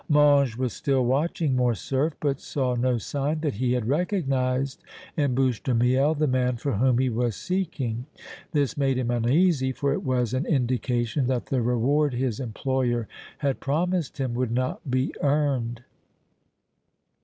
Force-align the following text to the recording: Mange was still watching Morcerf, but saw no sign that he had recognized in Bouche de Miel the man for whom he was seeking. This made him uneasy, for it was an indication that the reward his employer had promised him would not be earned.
Mange 0.09 0.57
was 0.57 0.73
still 0.73 1.05
watching 1.05 1.55
Morcerf, 1.55 2.15
but 2.19 2.39
saw 2.41 2.73
no 2.73 2.97
sign 2.97 3.41
that 3.41 3.53
he 3.53 3.73
had 3.73 3.87
recognized 3.87 4.83
in 5.15 5.35
Bouche 5.35 5.61
de 5.61 5.75
Miel 5.75 6.15
the 6.15 6.25
man 6.25 6.55
for 6.57 6.73
whom 6.73 6.97
he 6.97 7.07
was 7.11 7.35
seeking. 7.35 8.07
This 8.51 8.75
made 8.75 8.97
him 8.97 9.11
uneasy, 9.11 9.71
for 9.71 9.93
it 9.93 10.03
was 10.03 10.33
an 10.33 10.47
indication 10.47 11.27
that 11.27 11.45
the 11.45 11.61
reward 11.61 12.15
his 12.15 12.39
employer 12.39 13.07
had 13.37 13.59
promised 13.59 14.17
him 14.17 14.33
would 14.33 14.51
not 14.51 14.89
be 14.89 15.13
earned. 15.21 15.83